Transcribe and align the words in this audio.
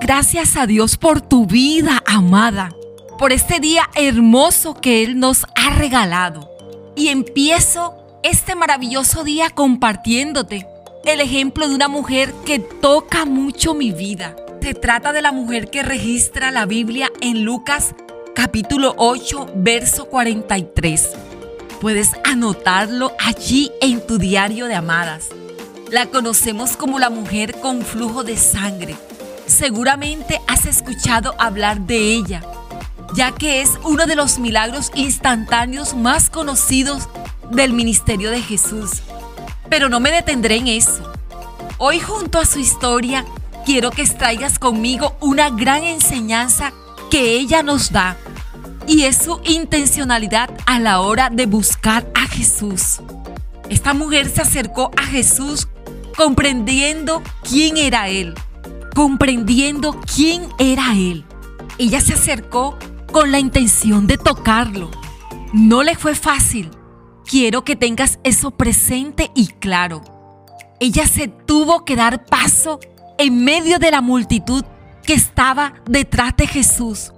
gracias 0.00 0.56
a 0.56 0.66
Dios 0.66 0.96
por 0.96 1.20
tu 1.20 1.46
vida, 1.46 2.02
amada, 2.06 2.74
por 3.18 3.32
este 3.32 3.60
día 3.60 3.88
hermoso 3.94 4.74
que 4.74 5.02
Él 5.02 5.18
nos 5.18 5.44
ha 5.54 5.70
regalado. 5.70 6.50
Y 6.96 7.08
empiezo 7.08 7.94
este 8.22 8.54
maravilloso 8.54 9.24
día 9.24 9.50
compartiéndote 9.50 10.66
el 11.04 11.20
ejemplo 11.20 11.68
de 11.68 11.74
una 11.74 11.88
mujer 11.88 12.32
que 12.46 12.58
toca 12.58 13.26
mucho 13.26 13.74
mi 13.74 13.92
vida. 13.92 14.34
Se 14.62 14.72
trata 14.72 15.12
de 15.12 15.20
la 15.20 15.32
mujer 15.32 15.68
que 15.68 15.82
registra 15.82 16.50
la 16.50 16.64
Biblia 16.64 17.10
en 17.20 17.44
Lucas 17.44 17.94
capítulo 18.34 18.94
8, 18.96 19.52
verso 19.56 20.06
43. 20.06 21.10
Puedes 21.80 22.12
anotarlo 22.24 23.12
allí 23.18 23.70
en 23.82 24.06
tu 24.06 24.16
diario 24.18 24.66
de 24.66 24.74
amadas. 24.74 25.28
La 25.90 26.06
conocemos 26.06 26.76
como 26.78 26.98
la 26.98 27.10
mujer 27.10 27.60
con 27.60 27.82
flujo 27.82 28.24
de 28.24 28.38
sangre. 28.38 28.96
Seguramente 29.46 30.40
has 30.46 30.64
escuchado 30.64 31.34
hablar 31.38 31.80
de 31.80 32.14
ella, 32.14 32.42
ya 33.14 33.32
que 33.32 33.60
es 33.60 33.72
uno 33.84 34.06
de 34.06 34.16
los 34.16 34.38
milagros 34.38 34.90
instantáneos 34.94 35.94
más 35.94 36.30
conocidos 36.30 37.08
del 37.50 37.72
ministerio 37.72 38.30
de 38.30 38.40
Jesús. 38.40 39.02
Pero 39.68 39.88
no 39.88 40.00
me 40.00 40.10
detendré 40.10 40.56
en 40.56 40.68
eso. 40.68 41.12
Hoy 41.76 42.00
junto 42.00 42.38
a 42.38 42.46
su 42.46 42.58
historia 42.58 43.24
quiero 43.66 43.90
que 43.90 44.02
extraigas 44.02 44.58
conmigo 44.58 45.16
una 45.20 45.50
gran 45.50 45.84
enseñanza 45.84 46.72
que 47.10 47.32
ella 47.32 47.62
nos 47.62 47.92
da 47.92 48.16
y 48.86 49.04
es 49.04 49.16
su 49.18 49.40
intencionalidad 49.44 50.50
a 50.66 50.78
la 50.78 51.00
hora 51.00 51.28
de 51.30 51.46
buscar 51.46 52.06
a 52.14 52.26
Jesús. 52.26 53.00
Esta 53.68 53.92
mujer 53.94 54.28
se 54.28 54.42
acercó 54.42 54.90
a 54.96 55.04
Jesús 55.04 55.68
comprendiendo 56.16 57.22
quién 57.42 57.76
era 57.76 58.08
Él, 58.08 58.34
comprendiendo 58.94 60.00
quién 60.14 60.48
era 60.58 60.94
Él. 60.94 61.24
Ella 61.78 62.00
se 62.00 62.14
acercó 62.14 62.78
con 63.12 63.32
la 63.32 63.40
intención 63.40 64.06
de 64.06 64.16
tocarlo. 64.16 64.90
No 65.52 65.82
le 65.82 65.96
fue 65.96 66.14
fácil. 66.14 66.70
Quiero 67.26 67.64
que 67.64 67.76
tengas 67.76 68.18
eso 68.22 68.52
presente 68.52 69.30
y 69.34 69.48
claro. 69.48 70.02
Ella 70.80 71.06
se 71.06 71.28
tuvo 71.28 71.84
que 71.84 71.96
dar 71.96 72.24
paso 72.26 72.80
en 73.18 73.44
medio 73.44 73.78
de 73.78 73.90
la 73.90 74.00
multitud 74.00 74.64
que 75.04 75.14
estaba 75.14 75.74
detrás 75.88 76.36
de 76.36 76.46
Jesús. 76.46 77.12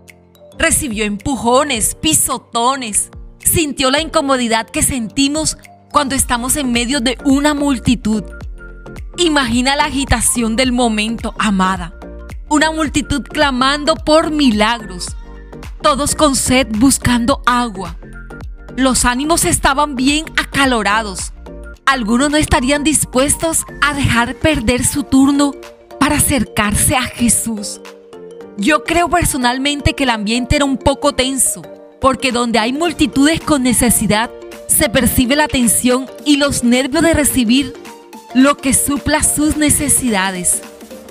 Recibió 0.58 1.04
empujones, 1.04 1.94
pisotones, 1.94 3.10
sintió 3.38 3.90
la 3.90 4.00
incomodidad 4.00 4.68
que 4.68 4.82
sentimos 4.82 5.58
cuando 5.90 6.14
estamos 6.14 6.56
en 6.56 6.72
medio 6.72 7.00
de 7.00 7.18
una 7.24 7.54
multitud. 7.54 8.22
Imagina 9.18 9.76
la 9.76 9.86
agitación 9.86 10.56
del 10.56 10.72
momento, 10.72 11.34
amada. 11.38 11.94
Una 12.50 12.70
multitud 12.70 13.22
clamando 13.22 13.94
por 13.94 14.30
milagros, 14.30 15.16
todos 15.80 16.14
con 16.14 16.36
sed 16.36 16.66
buscando 16.72 17.40
agua. 17.46 17.96
Los 18.76 19.06
ánimos 19.06 19.46
estaban 19.46 19.96
bien 19.96 20.26
acalorados. 20.36 21.32
Algunos 21.86 22.30
no 22.30 22.36
estarían 22.36 22.84
dispuestos 22.84 23.64
a 23.80 23.94
dejar 23.94 24.34
perder 24.34 24.84
su 24.84 25.02
turno 25.02 25.52
para 25.98 26.16
acercarse 26.16 26.94
a 26.94 27.02
Jesús. 27.02 27.80
Yo 28.58 28.84
creo 28.84 29.08
personalmente 29.08 29.94
que 29.94 30.04
el 30.04 30.10
ambiente 30.10 30.56
era 30.56 30.66
un 30.66 30.76
poco 30.76 31.14
tenso, 31.14 31.62
porque 32.02 32.32
donde 32.32 32.58
hay 32.58 32.74
multitudes 32.74 33.40
con 33.40 33.62
necesidad, 33.62 34.30
se 34.68 34.90
percibe 34.90 35.36
la 35.36 35.48
tensión 35.48 36.06
y 36.26 36.36
los 36.36 36.64
nervios 36.64 37.02
de 37.02 37.14
recibir 37.14 37.85
lo 38.36 38.58
que 38.58 38.74
supla 38.74 39.22
sus 39.22 39.56
necesidades. 39.56 40.60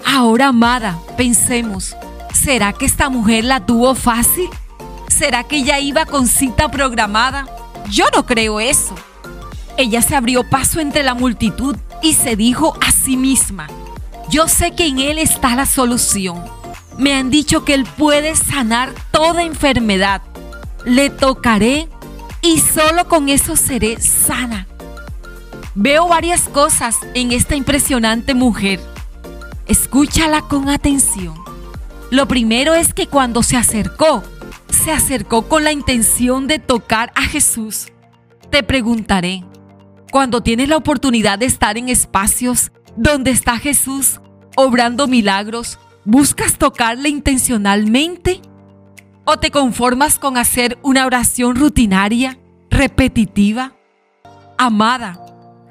Ahora, 0.05 0.49
amada, 0.49 0.99
pensemos, 1.17 1.95
¿será 2.31 2.71
que 2.71 2.85
esta 2.85 3.09
mujer 3.09 3.45
la 3.45 3.65
tuvo 3.65 3.95
fácil? 3.95 4.47
¿Será 5.07 5.43
que 5.43 5.57
ella 5.57 5.79
iba 5.79 6.05
con 6.05 6.27
cita 6.27 6.69
programada? 6.69 7.47
Yo 7.89 8.05
no 8.15 8.27
creo 8.27 8.59
eso. 8.59 8.93
Ella 9.75 10.03
se 10.03 10.15
abrió 10.15 10.47
paso 10.47 10.79
entre 10.79 11.01
la 11.01 11.15
multitud 11.15 11.75
y 12.03 12.13
se 12.13 12.35
dijo 12.35 12.77
a 12.79 12.91
sí 12.91 13.17
misma, 13.17 13.69
yo 14.29 14.47
sé 14.47 14.75
que 14.75 14.85
en 14.85 14.99
Él 14.99 15.17
está 15.17 15.55
la 15.55 15.65
solución. 15.65 16.43
Me 16.99 17.15
han 17.15 17.31
dicho 17.31 17.65
que 17.65 17.73
Él 17.73 17.85
puede 17.97 18.35
sanar 18.35 18.93
toda 19.09 19.41
enfermedad. 19.41 20.21
Le 20.85 21.09
tocaré 21.09 21.89
y 22.43 22.59
solo 22.59 23.07
con 23.07 23.29
eso 23.29 23.55
seré 23.55 23.99
sana. 23.99 24.67
Veo 25.77 26.07
varias 26.07 26.47
cosas 26.47 26.95
en 27.15 27.33
esta 27.33 27.57
impresionante 27.57 28.33
mujer. 28.33 28.79
Escúchala 29.67 30.41
con 30.43 30.69
atención. 30.69 31.35
Lo 32.11 32.29
primero 32.29 32.73
es 32.73 32.93
que 32.93 33.07
cuando 33.07 33.43
se 33.43 33.57
acercó, 33.57 34.23
se 34.69 34.91
acercó 34.91 35.49
con 35.49 35.65
la 35.65 35.73
intención 35.73 36.47
de 36.47 36.59
tocar 36.59 37.11
a 37.13 37.23
Jesús. 37.23 37.87
Te 38.49 38.63
preguntaré, 38.63 39.43
cuando 40.13 40.41
tienes 40.41 40.69
la 40.69 40.77
oportunidad 40.77 41.39
de 41.39 41.47
estar 41.47 41.77
en 41.77 41.89
espacios 41.89 42.71
donde 42.95 43.31
está 43.31 43.57
Jesús 43.57 44.21
obrando 44.55 45.07
milagros, 45.07 45.77
¿buscas 46.05 46.57
tocarle 46.57 47.09
intencionalmente? 47.09 48.39
¿O 49.25 49.39
te 49.39 49.51
conformas 49.51 50.19
con 50.19 50.37
hacer 50.37 50.77
una 50.83 51.05
oración 51.05 51.57
rutinaria, 51.57 52.39
repetitiva? 52.69 53.73
Amada, 54.57 55.19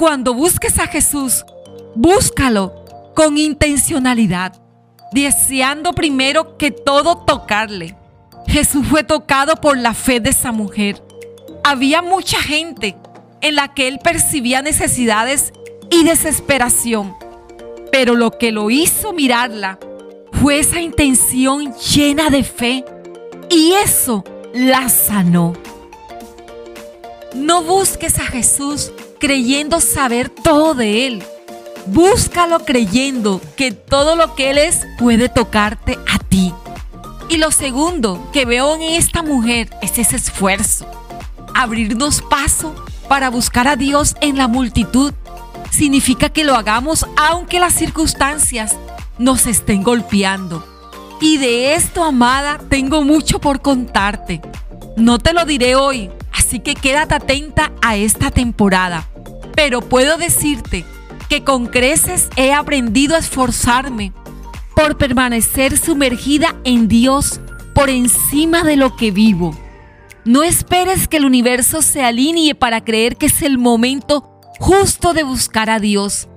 cuando 0.05 0.35
busques 0.35 0.79
a 0.81 0.87
Jesús, 0.87 1.47
búscalo 1.95 2.75
con 3.17 3.39
intencionalidad, 3.39 4.53
deseando 5.13 5.95
primero 5.95 6.59
que 6.59 6.71
todo 6.71 7.25
tocarle. 7.25 7.97
Jesús 8.47 8.87
fue 8.87 9.03
tocado 9.03 9.57
por 9.57 9.79
la 9.79 9.95
fe 9.95 10.21
de 10.21 10.29
esa 10.29 10.53
mujer. 10.53 11.03
Había 11.65 12.03
mucha 12.03 12.39
gente 12.39 12.97
en 13.41 13.55
la 13.55 13.73
que 13.73 13.89
él 13.89 13.99
percibía 13.99 14.61
necesidades 14.61 15.55
y 15.91 16.05
desesperación. 16.05 17.17
Pero 17.91 18.15
lo 18.15 18.33
que 18.33 18.53
lo 18.53 18.69
hizo 18.69 19.15
mirarla 19.15 19.79
fue 20.33 20.59
esa 20.59 20.83
intención 20.83 21.73
llena 21.77 22.29
de 22.29 22.45
fe 22.45 22.85
y 23.49 23.73
eso 23.73 24.23
la 24.53 24.91
sanó. 24.91 25.55
No 27.35 27.63
busques 27.63 28.19
a 28.19 28.27
Jesús 28.27 28.93
creyendo 29.25 29.81
saber 29.81 30.29
todo 30.29 30.75
de 30.75 31.07
Él. 31.07 31.23
Búscalo 31.87 32.59
creyendo 32.59 33.41
que 33.57 33.73
todo 33.73 34.17
lo 34.17 34.35
que 34.35 34.51
Él 34.51 34.59
es 34.59 34.87
puede 34.99 35.31
tocarte 35.31 35.99
a 36.13 36.19
ti. 36.19 36.53
Y 37.31 37.39
lo 37.39 37.51
segundo 37.51 38.29
que 38.35 38.45
veo 38.45 38.75
en 38.75 38.83
esta 38.83 39.23
mujer 39.23 39.71
es 39.81 39.97
ese 39.97 40.17
esfuerzo. 40.17 40.85
Abrirnos 41.55 42.21
paso 42.21 42.75
para 43.09 43.31
buscar 43.31 43.67
a 43.67 43.77
Dios 43.77 44.15
en 44.21 44.37
la 44.37 44.47
multitud 44.47 45.15
significa 45.71 46.29
que 46.29 46.45
lo 46.45 46.55
hagamos 46.55 47.07
aunque 47.17 47.61
las 47.61 47.73
circunstancias 47.73 48.77
nos 49.17 49.47
estén 49.47 49.83
golpeando. 49.83 50.63
Y 51.23 51.39
de 51.39 51.75
esto, 51.77 52.05
amada, 52.05 52.61
tengo 52.69 53.03
mucho 53.03 53.41
por 53.41 53.63
contarte. 53.63 54.43
No 54.99 55.19
te 55.19 55.33
lo 55.33 55.47
diré 55.47 55.77
hoy, 55.77 56.11
así 56.31 56.61
que 56.61 56.75
quédate 56.75 57.15
atenta 57.15 57.73
a 57.81 57.97
esta 57.97 58.31
temporada. 58.31 59.09
Pero 59.55 59.81
puedo 59.81 60.17
decirte 60.17 60.85
que 61.29 61.45
con 61.45 61.67
creces 61.67 62.29
he 62.37 62.53
aprendido 62.53 63.15
a 63.15 63.19
esforzarme 63.19 64.13
por 64.75 64.97
permanecer 64.97 65.79
sumergida 65.79 66.57
en 66.65 66.89
Dios 66.89 67.41
por 67.75 67.91
encima 67.91 68.63
de 68.63 68.77
lo 68.77 68.97
que 68.97 69.11
vivo. 69.11 69.57
No 70.25 70.43
esperes 70.43 71.07
que 71.07 71.19
el 71.19 71.25
universo 71.25 71.83
se 71.83 72.03
alinee 72.03 72.55
para 72.55 72.83
creer 72.83 73.17
que 73.17 73.27
es 73.27 73.43
el 73.43 73.59
momento 73.59 74.41
justo 74.59 75.13
de 75.13 75.23
buscar 75.23 75.71
a 75.71 75.79
Dios. 75.79 76.29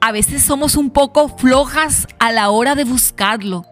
A 0.00 0.12
veces 0.12 0.42
somos 0.42 0.76
un 0.76 0.90
poco 0.90 1.28
flojas 1.28 2.06
a 2.18 2.30
la 2.30 2.50
hora 2.50 2.74
de 2.74 2.84
buscarlo. 2.84 3.64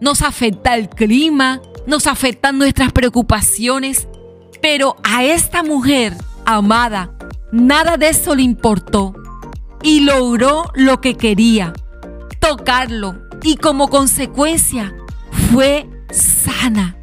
Nos 0.00 0.22
afecta 0.22 0.76
el 0.76 0.88
clima, 0.88 1.60
nos 1.86 2.06
afectan 2.06 2.58
nuestras 2.58 2.92
preocupaciones, 2.92 4.08
pero 4.60 4.96
a 5.02 5.24
esta 5.24 5.62
mujer 5.62 6.14
amada, 6.46 7.10
nada 7.52 7.96
de 7.96 8.08
eso 8.08 8.34
le 8.34 8.42
importó 8.42 9.14
y 9.82 10.00
logró 10.00 10.70
lo 10.74 11.00
que 11.00 11.16
quería, 11.16 11.72
tocarlo 12.40 13.16
y 13.42 13.56
como 13.56 13.88
consecuencia 13.88 14.92
fue 15.52 15.88
sana. 16.10 16.96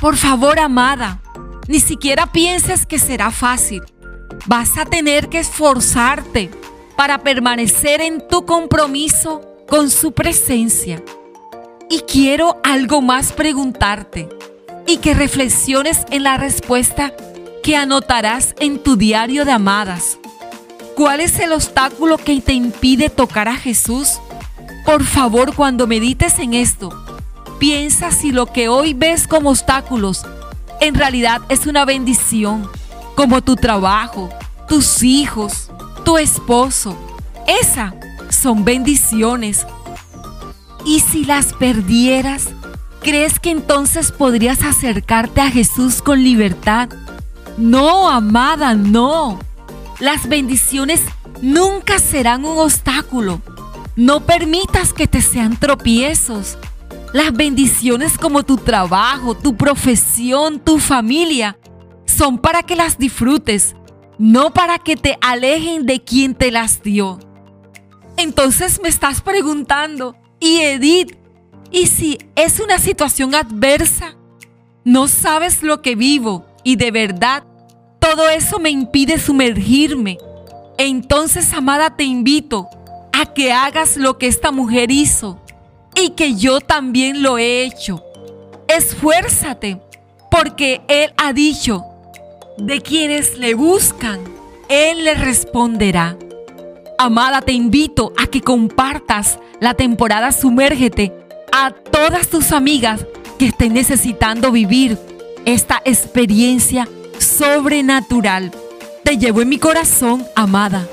Por 0.00 0.16
favor, 0.16 0.58
amada, 0.58 1.22
ni 1.68 1.80
siquiera 1.80 2.26
pienses 2.32 2.84
que 2.84 2.98
será 2.98 3.30
fácil 3.30 3.82
vas 4.46 4.76
a 4.76 4.84
tener 4.84 5.28
que 5.28 5.38
esforzarte 5.38 6.50
para 6.96 7.18
permanecer 7.18 8.00
en 8.00 8.26
tu 8.26 8.44
compromiso 8.44 9.42
con 9.68 9.90
su 9.90 10.12
presencia. 10.12 11.02
Y 11.88 12.00
quiero 12.00 12.60
algo 12.62 13.02
más 13.02 13.32
preguntarte 13.32 14.28
y 14.86 14.98
que 14.98 15.14
reflexiones 15.14 16.06
en 16.10 16.22
la 16.24 16.36
respuesta 16.36 17.12
que 17.62 17.76
anotarás 17.76 18.54
en 18.58 18.82
tu 18.82 18.96
diario 18.96 19.44
de 19.44 19.52
amadas. 19.52 20.18
¿Cuál 20.96 21.20
es 21.20 21.38
el 21.38 21.52
obstáculo 21.52 22.18
que 22.18 22.40
te 22.40 22.52
impide 22.52 23.08
tocar 23.08 23.48
a 23.48 23.56
Jesús? 23.56 24.20
Por 24.84 25.04
favor, 25.04 25.54
cuando 25.54 25.86
medites 25.86 26.38
en 26.38 26.54
esto, 26.54 26.90
piensa 27.58 28.10
si 28.10 28.32
lo 28.32 28.46
que 28.46 28.68
hoy 28.68 28.94
ves 28.94 29.26
como 29.26 29.50
obstáculos 29.50 30.24
en 30.82 30.96
realidad 30.96 31.42
es 31.48 31.68
una 31.68 31.84
bendición, 31.84 32.68
como 33.14 33.40
tu 33.40 33.54
trabajo, 33.54 34.30
tus 34.66 35.04
hijos, 35.04 35.70
tu 36.04 36.18
esposo. 36.18 36.96
Esa 37.46 37.94
son 38.30 38.64
bendiciones. 38.64 39.64
Y 40.84 40.98
si 40.98 41.24
las 41.24 41.52
perdieras, 41.52 42.48
¿crees 43.00 43.38
que 43.38 43.52
entonces 43.52 44.10
podrías 44.10 44.64
acercarte 44.64 45.40
a 45.40 45.52
Jesús 45.52 46.02
con 46.02 46.24
libertad? 46.24 46.88
No, 47.56 48.08
amada, 48.08 48.74
no. 48.74 49.38
Las 50.00 50.28
bendiciones 50.28 51.02
nunca 51.40 51.98
serán 51.98 52.44
un 52.44 52.58
obstáculo. 52.58 53.40
No 53.94 54.20
permitas 54.24 54.92
que 54.92 55.06
te 55.06 55.20
sean 55.20 55.58
tropiezos. 55.58 56.56
Las 57.12 57.32
bendiciones 57.32 58.16
como 58.16 58.42
tu 58.42 58.56
trabajo, 58.56 59.36
tu 59.36 59.54
profesión, 59.56 60.60
tu 60.60 60.78
familia, 60.78 61.58
son 62.06 62.38
para 62.38 62.62
que 62.62 62.74
las 62.74 62.96
disfrutes, 62.96 63.76
no 64.18 64.52
para 64.52 64.78
que 64.78 64.96
te 64.96 65.18
alejen 65.20 65.84
de 65.84 66.02
quien 66.02 66.34
te 66.34 66.50
las 66.50 66.82
dio. 66.82 67.18
Entonces 68.16 68.80
me 68.82 68.88
estás 68.88 69.20
preguntando, 69.20 70.16
y 70.40 70.60
Edith, 70.60 71.16
¿y 71.70 71.86
si 71.86 72.18
es 72.34 72.60
una 72.60 72.78
situación 72.78 73.34
adversa? 73.34 74.16
No 74.84 75.06
sabes 75.06 75.62
lo 75.62 75.82
que 75.82 75.94
vivo 75.96 76.46
y 76.64 76.76
de 76.76 76.90
verdad 76.90 77.44
todo 77.98 78.28
eso 78.28 78.58
me 78.58 78.70
impide 78.70 79.18
sumergirme. 79.18 80.18
Entonces, 80.76 81.52
amada, 81.52 81.96
te 81.96 82.04
invito 82.04 82.68
a 83.12 83.26
que 83.32 83.52
hagas 83.52 83.96
lo 83.96 84.18
que 84.18 84.26
esta 84.26 84.50
mujer 84.50 84.90
hizo 84.90 85.38
y 85.94 86.10
que 86.10 86.34
yo 86.34 86.60
también 86.60 87.22
lo 87.22 87.38
he 87.38 87.64
hecho. 87.64 88.02
Esfuérzate, 88.66 89.80
porque 90.30 90.80
Él 90.88 91.12
ha 91.16 91.32
dicho, 91.32 91.84
de 92.58 92.80
quienes 92.80 93.38
le 93.38 93.54
buscan, 93.54 94.20
Él 94.68 95.04
le 95.04 95.14
responderá. 95.14 96.16
Amada, 96.98 97.40
te 97.40 97.52
invito 97.52 98.12
a 98.18 98.26
que 98.26 98.40
compartas 98.40 99.38
la 99.60 99.74
temporada 99.74 100.32
Sumérgete 100.32 101.12
a 101.52 101.70
todas 101.70 102.28
tus 102.28 102.52
amigas 102.52 103.06
que 103.38 103.46
estén 103.46 103.74
necesitando 103.74 104.50
vivir 104.50 104.98
esta 105.44 105.82
experiencia 105.84 106.88
sobrenatural. 107.18 108.52
Te 109.04 109.18
llevo 109.18 109.42
en 109.42 109.48
mi 109.48 109.58
corazón, 109.58 110.24
amada. 110.34 110.86